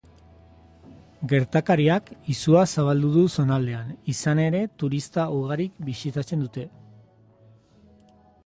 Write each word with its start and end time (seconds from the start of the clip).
Gertakariak 1.33 2.09
izua 2.35 2.63
zabaldu 2.77 3.11
du 3.17 3.27
zonaldean, 3.41 3.93
izan 4.15 4.43
ere, 4.47 4.65
turista 4.85 5.27
ugarik 5.41 5.77
bisitatzen 5.91 6.43
dute. 6.47 6.69